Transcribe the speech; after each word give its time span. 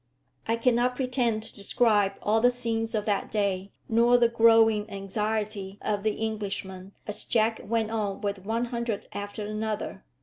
I 0.47 0.55
cannot 0.55 0.95
pretend 0.95 1.43
to 1.43 1.53
describe 1.53 2.13
all 2.23 2.41
the 2.41 2.49
scenes 2.49 2.95
of 2.95 3.05
that 3.05 3.29
day, 3.29 3.71
nor 3.87 4.17
the 4.17 4.29
growing 4.29 4.89
anxiety 4.89 5.77
of 5.79 6.01
the 6.01 6.25
Englishmen 6.25 6.93
as 7.05 7.23
Jack 7.23 7.61
went 7.63 7.91
on 7.91 8.21
with 8.21 8.39
one 8.43 8.65
hundred 8.65 9.07
after 9.13 9.45
another. 9.45 10.03